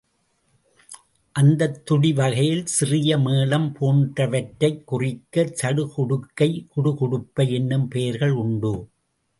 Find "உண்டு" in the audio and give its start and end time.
8.31-8.87